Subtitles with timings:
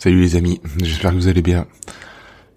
[0.00, 1.66] Salut les amis, j'espère que vous allez bien.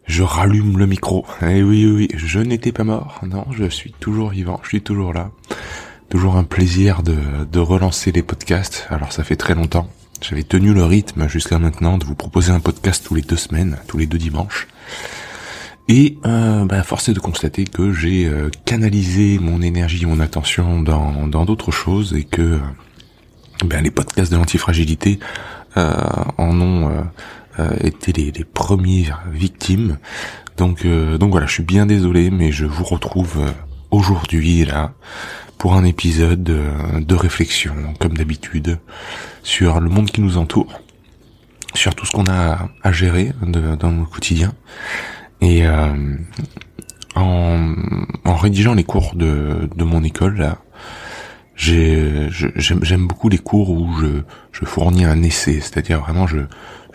[0.05, 1.26] Je rallume le micro.
[1.41, 3.20] Eh oui, oui, oui, je n'étais pas mort.
[3.26, 5.32] Non, je suis toujours vivant, je suis toujours là.
[6.09, 7.16] Toujours un plaisir de,
[7.52, 8.85] de relancer les podcasts.
[8.91, 9.90] Alors ça fait très longtemps.
[10.22, 13.80] J'avais tenu le rythme jusqu'à maintenant de vous proposer un podcast tous les deux semaines,
[13.88, 14.68] tous les deux dimanches.
[15.88, 20.84] Et euh, bah, force est de constater que j'ai euh, canalisé mon énergie, mon attention
[20.84, 22.60] dans dans d'autres choses et que
[23.66, 25.26] ben, les podcasts de l'antifragilité euh,
[25.76, 27.02] en ont euh,
[27.60, 29.98] euh, été les, premières victimes.
[30.58, 33.52] Donc euh, donc voilà, je suis bien désolé, mais je vous retrouve euh,
[33.90, 34.94] aujourd'hui là
[35.58, 38.80] pour un épisode euh, de réflexion, comme d'habitude,
[39.44, 40.80] sur le monde qui nous entoure,
[41.74, 44.54] sur tout ce qu'on a à gérer dans notre quotidien.
[45.41, 46.16] Et euh,
[47.16, 47.76] en,
[48.26, 50.58] en rédigeant les cours de, de mon école, là,
[51.62, 53.87] j'aime, beaucoup les cours où
[54.51, 56.40] je, fournis un essai, c'est-à-dire vraiment je,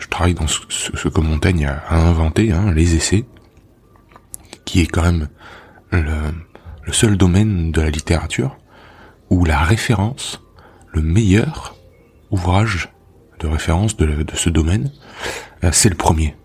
[0.09, 3.25] travaille dans ce, que Montaigne a, inventé, hein, les essais,
[4.65, 5.29] qui est quand même
[5.91, 8.57] le, seul domaine de la littérature
[9.29, 10.41] où la référence,
[10.93, 11.75] le meilleur
[12.31, 12.89] ouvrage
[13.39, 14.91] de référence de, ce domaine,
[15.63, 16.35] euh, c'est le premier.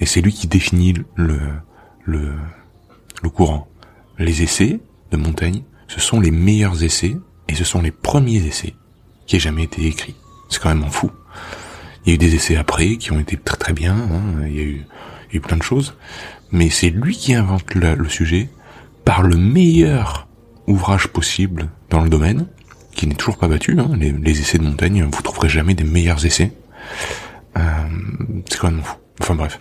[0.00, 1.60] Et c'est lui qui définit le
[3.34, 3.68] courant.
[4.18, 7.16] Les essais de Montaigne, ce sont les meilleurs essais
[7.48, 8.74] et ce sont les premiers essais
[9.26, 10.14] qui aient jamais été écrits.
[10.48, 11.10] C'est quand même fou.
[12.04, 14.56] Il y a eu des essais après qui ont été très très bien, hein, il,
[14.56, 14.86] y a eu,
[15.28, 15.94] il y a eu plein de choses,
[16.52, 18.48] mais c'est lui qui invente le, le sujet
[19.04, 20.28] par le meilleur
[20.66, 22.46] ouvrage possible dans le domaine,
[22.92, 23.78] qui n'est toujours pas battu.
[23.78, 26.52] Hein, les, les essais de Montaigne, vous trouverez jamais des meilleurs essais.
[27.56, 27.60] Euh,
[28.48, 28.96] c'est quand même fou.
[29.20, 29.58] Enfin bref.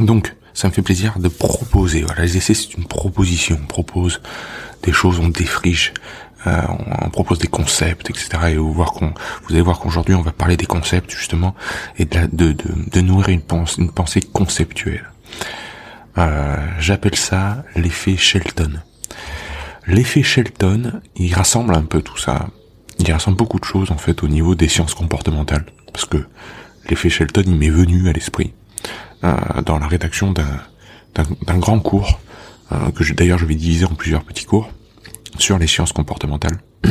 [0.00, 2.02] Donc, ça me fait plaisir de proposer.
[2.02, 3.58] Voilà, les essais, c'est une proposition.
[3.62, 4.20] On propose
[4.82, 5.92] des choses, on défriche,
[6.46, 6.62] euh,
[7.02, 8.28] on, propose des concepts, etc.
[8.50, 8.84] Et vous,
[9.50, 11.54] allez voir qu'aujourd'hui, on va parler des concepts, justement,
[11.98, 12.54] et de,
[12.94, 15.10] la- nourrir une pensée, conceptuelle.
[16.16, 18.80] Euh, J'appelle ça l'effet Shelton.
[19.86, 22.46] L'effet Shelton, il rassemble un peu tout ça.
[23.00, 25.66] Il rassemble beaucoup de choses, en fait, au niveau des sciences comportementales.
[25.92, 26.24] Parce que
[26.88, 28.52] l'effet Shelton, il m'est venu à l'esprit
[29.24, 29.34] euh,
[29.64, 30.46] dans la rédaction d'un
[31.46, 32.20] d'un grand cours
[32.94, 34.70] que d'ailleurs je vais diviser en plusieurs petits cours
[35.38, 36.58] sur les sciences comportementales.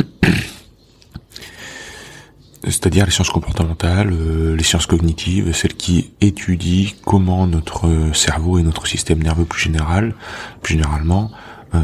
[2.64, 8.60] C'est-à-dire les sciences comportementales, euh, les sciences cognitives, celles qui étudient comment notre euh, cerveau
[8.60, 10.16] et notre système nerveux plus général,
[10.62, 11.32] plus généralement,
[11.76, 11.80] euh,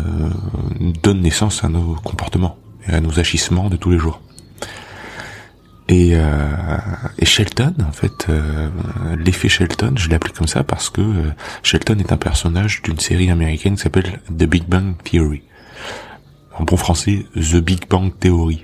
[1.01, 4.21] donnent naissance à nos comportements et à nos agissements de tous les jours.
[5.89, 6.15] Et,
[7.23, 8.69] Shelton, en fait, euh,
[9.17, 11.01] l'effet Shelton, je l'ai appelé comme ça parce que
[11.61, 15.43] Shelton est un personnage d'une série américaine qui s'appelle The Big Bang Theory.
[16.57, 18.63] En bon français, The Big Bang Theory.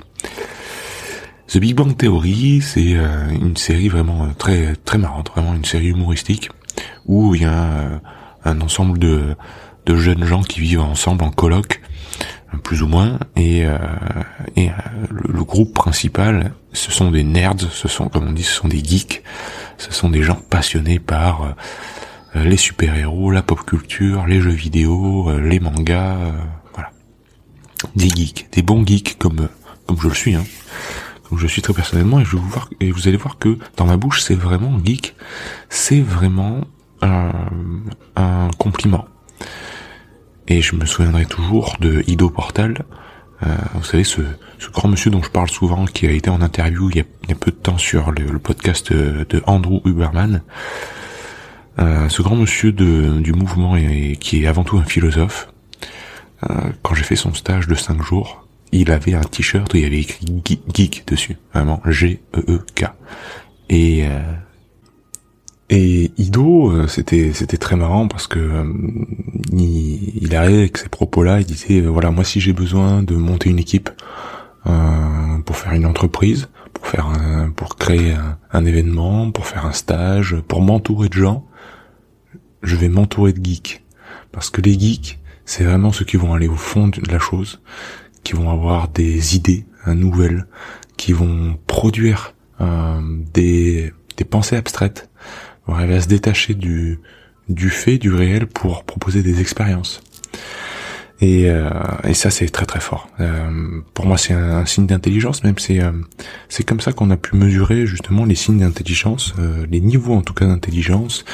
[1.47, 5.65] The Big Bang Theory, c'est euh, une série vraiment euh, très très marrante, vraiment une
[5.65, 6.49] série humoristique
[7.07, 7.97] où il y a euh,
[8.45, 9.35] un ensemble de
[9.87, 11.81] de jeunes gens qui vivent ensemble en coloc,
[12.53, 13.65] euh, plus ou moins, et
[14.55, 14.69] et
[15.09, 18.67] le, le groupe principal, ce sont des nerds, ce sont comme on dit, ce sont
[18.67, 19.23] des geeks,
[19.79, 21.55] ce sont des gens passionnés par
[22.35, 26.17] les super-héros, la pop culture, les jeux vidéo, les mangas.
[27.95, 29.49] Des geeks, des bons geeks comme
[29.85, 30.43] comme je le suis, hein.
[31.27, 33.37] Comme je le suis très personnellement, et je vais vous voir, et vous allez voir
[33.37, 35.15] que dans ma bouche, c'est vraiment geek,
[35.69, 36.61] c'est vraiment
[37.01, 37.31] un,
[38.15, 39.05] un compliment.
[40.47, 42.85] Et je me souviendrai toujours de Ido Portal,
[43.45, 44.21] euh, vous savez, ce,
[44.57, 47.03] ce grand monsieur dont je parle souvent, qui a été en interview il y a,
[47.23, 50.41] il y a peu de temps sur le, podcast de, de Andrew Huberman.
[51.79, 55.49] Euh, ce grand monsieur de, du mouvement et, qui est avant tout un philosophe.
[56.49, 59.83] Euh, quand j'ai fait son stage de 5 jours, il avait un t-shirt où il
[59.83, 60.25] y avait écrit
[60.73, 62.85] geek, dessus, vraiment G-E-E-K.
[63.69, 64.21] Et euh,
[65.69, 68.73] et Ido, euh, c'était c'était très marrant parce que euh,
[69.51, 73.49] il, il arrivait avec ces propos-là, il disait voilà moi si j'ai besoin de monter
[73.49, 73.89] une équipe
[74.65, 79.67] euh, pour faire une entreprise, pour faire un, pour créer un, un événement, pour faire
[79.67, 81.45] un stage, pour m'entourer de gens,
[82.63, 83.83] je vais m'entourer de geeks
[84.31, 85.18] parce que les geeks
[85.49, 87.59] c'est vraiment ceux qui vont aller au fond de la chose,
[88.23, 90.45] qui vont avoir des idées nouvelles,
[90.95, 93.01] qui vont produire euh,
[93.33, 95.09] des des pensées abstraites
[95.69, 96.99] on arrive à se détacher du
[97.47, 100.01] du fait, du réel pour proposer des expériences.
[101.21, 101.69] Et, euh,
[102.03, 103.09] et ça c'est très très fort.
[103.19, 105.91] Euh, pour moi c'est un, signe d'intelligence, même c'est euh,
[106.47, 110.21] c'est comme ça qu'on a pu mesurer justement les signes d'intelligence, euh, les niveaux en
[110.21, 111.25] tout cas d'intelligence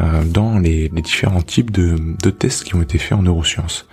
[0.00, 3.86] euh, dans les, les, différents types de, de tests qui ont été faits en neurosciences.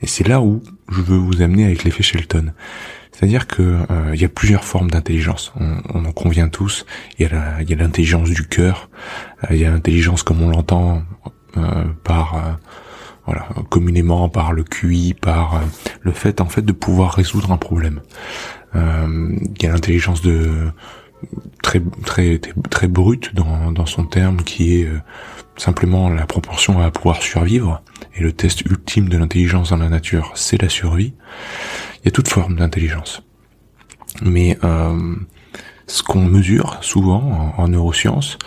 [0.00, 2.52] Et c'est là où je veux vous amener avec l'effet Shelton.
[3.12, 3.78] C'est-à-dire que
[4.14, 5.52] il y a plusieurs formes d'intelligence.
[5.60, 6.86] On, on, en convient tous.
[7.18, 8.88] Il y a l'intelligence du cœur.
[9.50, 11.02] Il y a l'intelligence comme on l'entend
[12.04, 12.58] par
[13.26, 15.60] voilà, communément par le QI, par euh,
[16.00, 18.00] le fait en fait de pouvoir résoudre un problème.
[18.74, 20.70] Euh, il y a l'intelligence de
[21.62, 22.40] très très
[22.70, 24.98] très brute dans, dans son terme qui est euh,
[25.62, 27.82] simplement la proportion à pouvoir survivre
[28.14, 31.14] et le test ultime de l'intelligence dans la nature c'est la survie
[32.00, 33.22] il y a toute forme d'intelligence
[34.20, 35.14] mais euh,
[35.86, 38.38] ce qu'on mesure souvent en, neurosciences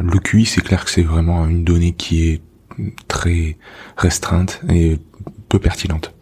[0.00, 2.42] le QI c'est clair que c'est vraiment une donnée qui est
[3.08, 3.56] très
[3.96, 4.98] restreinte et
[5.48, 6.14] peu pertinente.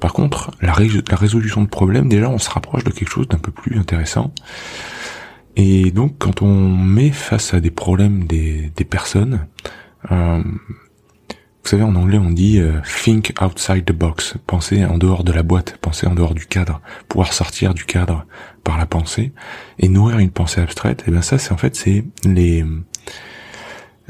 [0.00, 3.50] Par contre, la, résolution de problèmes, déjà, on se rapproche de quelque chose d'un peu
[3.50, 4.32] plus intéressant.
[5.58, 9.48] Et donc, quand on met face à des problèmes des, personnes,
[10.12, 15.24] euh, vous savez, en anglais, on dit euh, think outside the box, penser en dehors
[15.24, 18.24] de la boîte, penser en dehors du cadre, pouvoir sortir du cadre
[18.62, 19.32] par la pensée
[19.80, 21.02] et nourrir une pensée abstraite.
[21.08, 22.64] Et bien ça, c'est en fait, c'est les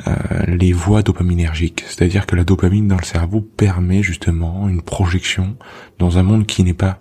[0.07, 0.15] euh,
[0.47, 1.83] les voies dopaminergiques.
[1.87, 5.57] C'est-à-dire que la dopamine dans le cerveau permet justement une projection
[5.99, 7.01] dans un monde qui n'est pas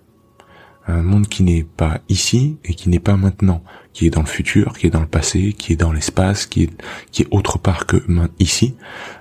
[0.88, 3.62] un monde qui n'est pas ici et qui n'est pas maintenant,
[3.92, 6.62] qui est dans le futur, qui est dans le passé, qui est dans l'espace, qui
[6.62, 8.02] est autre part que
[8.38, 8.74] ici.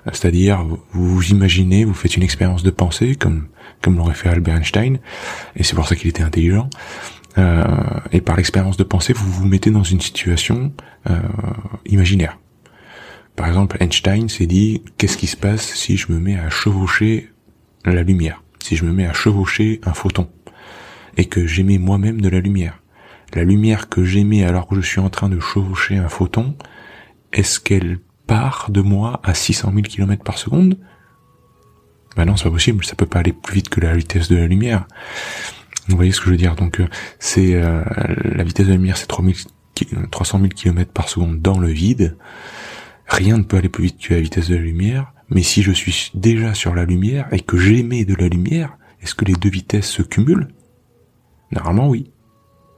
[0.06, 3.48] C'est-à-dire vous imaginez, vous faites une expérience de pensée comme
[3.82, 4.98] comme l'aurait fait Albert Einstein,
[5.56, 6.70] et c'est pour ça qu'il était intelligent.
[7.38, 7.64] Euh,
[8.12, 10.74] et par l'expérience de pensée, vous vous mettez dans une situation
[11.10, 11.20] euh,
[11.86, 12.40] imaginaire.
[13.36, 17.30] Par exemple, Einstein s'est dit, qu'est-ce qui se passe si je me mets à chevaucher
[17.86, 20.28] la lumière, si je me mets à chevaucher un photon,
[21.18, 22.82] et que j'émets moi-même de la lumière.
[23.34, 26.56] La lumière que j'émets alors que je suis en train de chevaucher un photon,
[27.34, 30.78] est-ce qu'elle part de moi à 600 000 km par seconde?
[32.16, 34.38] Ben non, c'est pas possible, ça peut pas aller plus vite que la vitesse de
[34.38, 34.88] la lumière.
[35.88, 36.56] Vous voyez ce que je veux dire?
[36.56, 36.88] Donc euh,
[37.20, 37.84] c'est euh,
[38.24, 42.18] la vitesse de la lumière, c'est 300 000 km par seconde dans le vide.
[43.08, 45.72] Rien ne peut aller plus vite que la vitesse de la lumière, mais si je
[45.72, 49.50] suis déjà sur la lumière et que j'émets de la lumière, est-ce que les deux
[49.50, 50.48] vitesses se cumulent?
[51.52, 52.12] Normalement oui.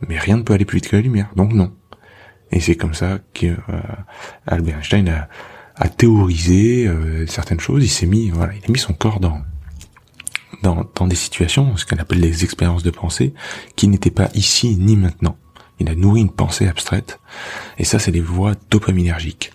[0.07, 1.73] Mais rien ne peut aller plus vite que la lumière, donc non.
[2.51, 3.81] Et c'est comme ça que euh,
[4.47, 5.27] Albert Einstein
[5.75, 9.41] a, théorisé euh, certaines choses, il s'est mis, voilà, il a mis son corps dans,
[10.61, 13.33] dans, dans des situations, ce qu'on appelle les expériences de pensée,
[13.75, 15.37] qui n'étaient pas ici ni maintenant.
[15.79, 17.19] Il a nourri une pensée abstraite,
[17.77, 19.53] et ça c'est les voies dopaminergiques.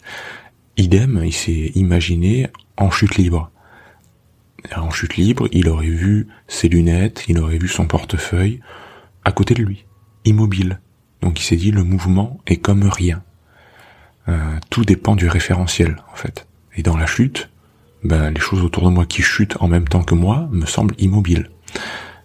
[0.76, 3.50] Idem, il s'est imaginé en chute libre.
[4.74, 8.60] En chute libre, il aurait vu ses lunettes, il aurait vu son portefeuille
[9.24, 9.84] à côté de lui,
[10.24, 10.80] immobile.
[11.20, 13.22] Donc il s'est dit le mouvement est comme rien.
[14.28, 16.46] Euh, tout dépend du référentiel en fait.
[16.76, 17.50] Et dans la chute,
[18.02, 20.94] ben, les choses autour de moi qui chutent en même temps que moi me semblent
[20.98, 21.50] immobiles.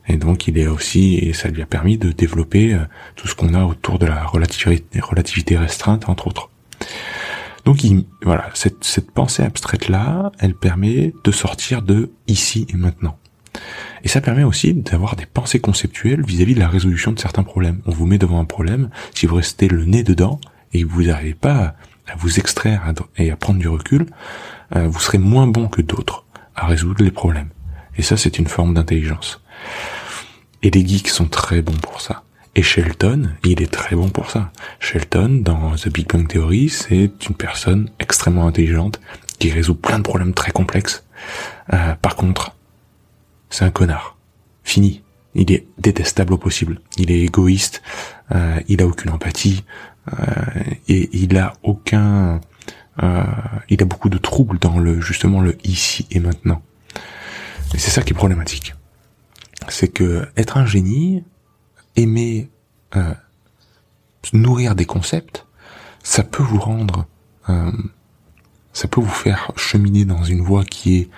[0.08, 2.80] Et donc il est aussi, et ça lui a permis de développer euh,
[3.16, 6.50] tout ce qu'on a autour de la relativité, restreinte entre autres.
[7.66, 7.86] Donc
[8.24, 13.18] voilà, cette, cette pensée abstraite là, elle permet de sortir de ici et maintenant.
[14.04, 17.82] Et ça permet aussi d'avoir des pensées conceptuelles vis-à-vis de la résolution de certains problèmes.
[17.86, 20.40] On vous met devant un problème, si vous restez le nez dedans
[20.74, 21.76] et vous n'arrivez pas
[22.08, 24.06] à vous extraire et à prendre du recul,
[24.76, 26.26] euh, vous serez moins bon que d'autres
[26.56, 27.50] à résoudre les problèmes.
[27.98, 29.42] Et ça, c'est une forme d'intelligence.
[30.64, 32.24] Et les geeks sont très bons pour ça.
[32.56, 34.52] Et Shelton, il est très bon pour ça.
[34.80, 39.00] Shelton, dans The Big Bang Theory, c'est une personne extrêmement intelligente
[39.38, 41.06] qui résout plein de problèmes très complexes.
[41.74, 42.56] Euh, par contre,
[43.50, 44.18] c'est un connard.
[44.64, 45.04] Fini.
[45.36, 46.82] Il est détestable au possible.
[46.98, 47.82] Il est égoïste.
[48.32, 49.64] Euh, il a aucune empathie.
[50.12, 50.24] Euh,
[50.88, 52.42] et il a aucun.
[53.70, 56.62] il a beaucoup de troubles dans le justement le ici et maintenant.
[57.74, 58.76] Et c'est ça qui est problématique.
[59.68, 61.24] C'est que être un génie,
[61.96, 62.50] aimer
[62.96, 63.14] euh,
[64.34, 65.46] nourrir des concepts,
[66.04, 67.06] ça peut vous rendre,
[67.50, 67.72] euh,
[68.74, 71.10] ça peut vous faire cheminer dans une voie qui est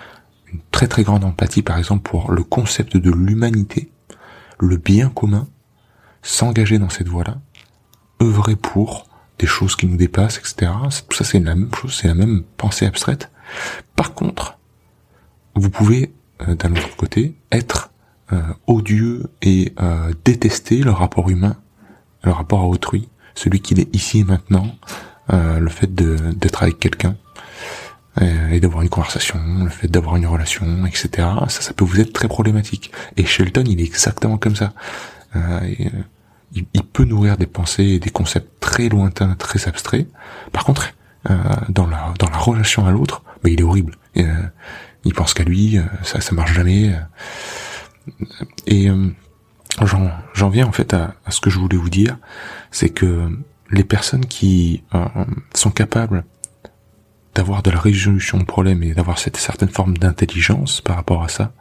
[0.70, 3.90] très très grande empathie, par exemple pour le concept de l'humanité,
[4.58, 5.48] le bien commun,
[6.22, 7.38] s'engager dans cette voie-là,
[8.22, 9.06] œuvrer pour
[9.38, 10.70] des choses qui nous dépassent, etc.
[11.10, 13.30] Ça c'est la même chose, c'est la même pensée abstraite.
[13.96, 14.58] Par contre,
[15.54, 16.12] vous pouvez
[16.48, 17.90] euh, d'un autre côté être
[18.32, 21.56] euh, odieux et euh, détester le rapport humain,
[22.24, 24.76] le rapport à autrui, celui qu'il est ici et maintenant,
[25.28, 27.16] le fait d'être avec quelqu'un,
[28.20, 31.08] et d'avoir une conversation, le fait d'avoir une relation, etc.
[31.48, 32.92] Ça, ça peut vous être très problématique.
[33.16, 34.74] Et Shelton, il est exactement comme ça.
[35.34, 35.60] Euh,
[36.54, 40.06] il, peut nourrir des pensées et des concepts très lointains, très abstraits.
[40.52, 40.92] Par contre,
[41.30, 41.36] euh,
[41.68, 43.96] dans la dans la relation à l'autre, bah, il est horrible.
[44.18, 44.42] Euh,
[45.04, 46.94] il pense qu'à lui, euh, ça ça marche jamais.
[48.66, 48.88] Et
[49.80, 52.18] j'en j'en viens en fait à, ce que je voulais vous dire,
[52.70, 53.30] c'est que
[53.70, 54.82] les personnes qui
[55.54, 56.24] sont capables
[57.34, 61.28] d'avoir de la résolution de problèmes et d'avoir cette certaine forme d'intelligence par rapport à
[61.28, 61.52] ça,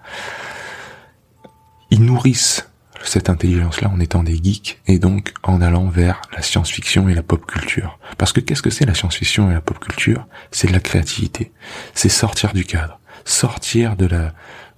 [1.90, 2.68] ils nourrissent
[3.04, 7.24] cette intelligence-là en étant des geeks et donc en allant vers la science-fiction et la
[7.24, 7.98] pop culture.
[8.18, 10.28] Parce que qu'est-ce que c'est la science-fiction et la pop culture?
[10.52, 11.52] C'est de la créativité.
[11.96, 14.34] C'est sortir du cadre, sortir de la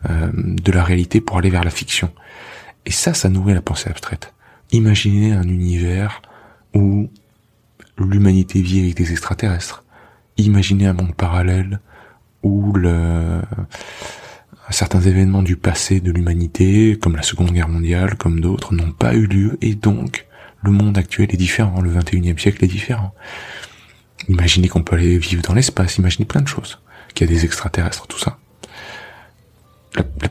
[0.10, 2.12] euh, de la réalité pour aller vers la fiction.
[2.86, 4.34] Et ça, ça nourrit la pensée abstraite.
[4.72, 6.22] Imaginez un univers
[6.74, 7.10] où
[7.98, 9.86] l'humanité vit avec des extraterrestres.
[10.38, 11.80] Imaginez un monde parallèle
[12.42, 13.42] où le
[14.70, 19.14] certains événements du passé de l'humanité, comme la Seconde Guerre mondiale, comme d'autres, n'ont pas
[19.14, 20.26] eu lieu, et donc
[20.64, 23.14] le monde actuel est différent, le 21e siècle est différent.
[24.30, 26.80] Imaginez qu'on peut aller vivre dans l'espace, imaginez plein de choses,
[27.14, 28.38] qu'il y a des extraterrestres, tout ça.
[29.96, 30.30] La, la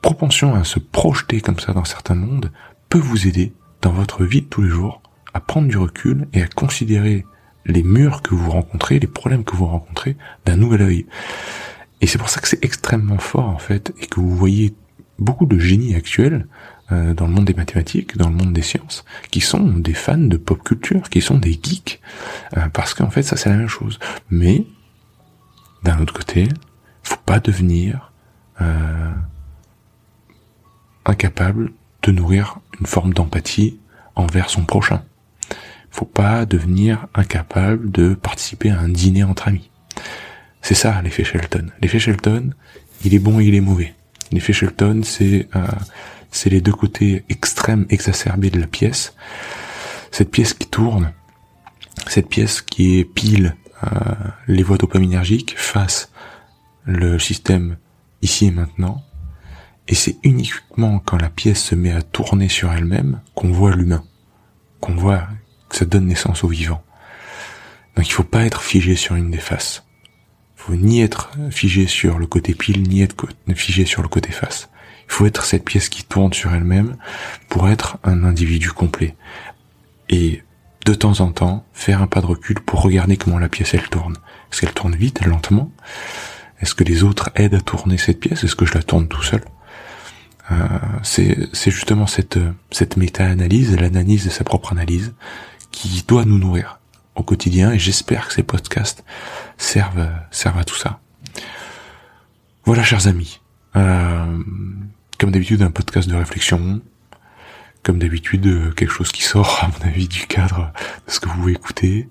[0.00, 2.52] propension à se projeter comme ça dans certains mondes
[2.88, 5.02] peut vous aider dans votre vie de tous les jours
[5.34, 7.26] à prendre du recul et à considérer
[7.66, 11.06] les murs que vous rencontrez, les problèmes que vous rencontrez d'un nouvel œil.
[12.00, 14.74] Et c'est pour ça que c'est extrêmement fort en fait, et que vous voyez
[15.18, 16.46] beaucoup de génies actuels
[16.92, 20.18] euh, dans le monde des mathématiques, dans le monde des sciences, qui sont des fans
[20.18, 22.00] de pop culture, qui sont des geeks,
[22.56, 23.98] euh, parce qu'en fait ça c'est la même chose.
[24.30, 24.66] Mais
[25.82, 26.48] d'un autre côté,
[27.02, 28.12] faut pas devenir
[28.60, 29.12] euh,
[31.04, 33.78] incapable de nourrir une forme d'empathie
[34.14, 35.02] envers son prochain.
[35.94, 39.70] Faut pas devenir incapable de participer à un dîner entre amis.
[40.60, 41.68] C'est ça l'effet Shelton.
[41.80, 42.50] L'effet Shelton,
[43.04, 43.94] il est bon et il est mauvais.
[44.32, 45.66] L'effet Shelton, c'est euh,
[46.32, 49.14] c'est les deux côtés extrêmes exacerbés de la pièce.
[50.10, 51.12] Cette pièce qui tourne,
[52.08, 53.88] cette pièce qui est pile euh,
[54.48, 56.10] les voies dopaminergiques face
[56.86, 57.76] le système
[58.20, 59.00] ici et maintenant.
[59.86, 64.02] Et c'est uniquement quand la pièce se met à tourner sur elle-même qu'on voit l'humain,
[64.80, 65.28] qu'on voit
[65.68, 66.82] que ça donne naissance au vivant.
[67.96, 69.84] Donc il faut pas être figé sur une des faces
[70.64, 74.70] faut ni être figé sur le côté pile, ni être figé sur le côté face.
[75.06, 76.96] Il faut être cette pièce qui tourne sur elle-même
[77.50, 79.14] pour être un individu complet.
[80.08, 80.42] Et
[80.86, 83.88] de temps en temps, faire un pas de recul pour regarder comment la pièce elle
[83.90, 84.14] tourne.
[84.50, 85.70] Est-ce qu'elle tourne vite, lentement?
[86.62, 88.42] Est-ce que les autres aident à tourner cette pièce?
[88.42, 89.44] Est-ce que je la tourne tout seul?
[90.50, 90.66] Euh,
[91.02, 92.38] C'est justement cette,
[92.70, 95.12] cette méta-analyse, l'analyse de sa propre analyse,
[95.74, 96.78] qui doit nous nourrir
[97.16, 99.04] au quotidien et j'espère que ces podcasts
[99.58, 101.00] servent, servent à tout ça.
[102.64, 103.40] Voilà, chers amis.
[103.76, 104.38] Euh,
[105.18, 106.80] comme d'habitude, un podcast de réflexion.
[107.82, 110.72] Comme d'habitude, quelque chose qui sort, à mon avis, du cadre
[111.06, 112.08] de ce que vous écoutez.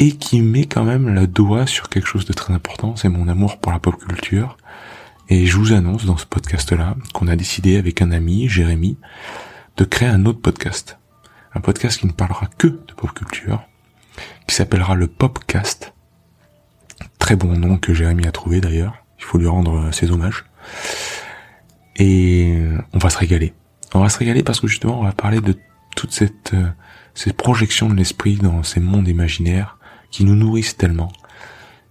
[0.00, 3.28] Et qui met quand même le doigt sur quelque chose de très important, c'est mon
[3.28, 4.56] amour pour la pop culture.
[5.28, 8.98] Et je vous annonce dans ce podcast-là qu'on a décidé avec un ami, Jérémy,
[9.76, 10.98] de créer un autre podcast.
[11.54, 13.62] Un podcast qui ne parlera que de pop culture,
[14.46, 15.94] qui s'appellera le Popcast.
[17.18, 19.04] Très bon nom que Jérémy a trouvé d'ailleurs.
[19.18, 20.44] Il faut lui rendre euh, ses hommages.
[21.96, 23.54] Et euh, on va se régaler.
[23.94, 25.56] On va se régaler parce que justement on va parler de
[25.94, 26.68] toute cette, euh,
[27.14, 29.78] cette projection de l'esprit dans ces mondes imaginaires
[30.10, 31.12] qui nous nourrissent tellement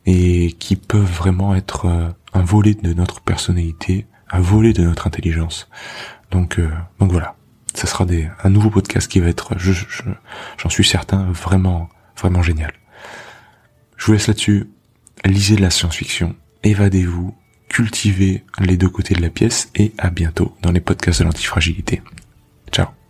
[0.05, 5.70] et qui peuvent vraiment être un volet de notre personnalité, un volet de notre intelligence.
[6.29, 6.60] Donc,
[7.00, 7.38] donc voilà,
[7.74, 8.06] ça sera
[8.44, 9.74] un nouveau podcast qui va être, je,
[10.58, 12.74] j'en suis certain, vraiment Vraiment génial.
[13.98, 14.70] Je vous laisse là-dessus.
[15.25, 17.34] Lisez de la science-fiction, évadez-vous,
[17.70, 22.01] cultivez les deux côtés de la pièce et à bientôt dans les podcasts de l'antifragilité.
[22.72, 23.02] Ciao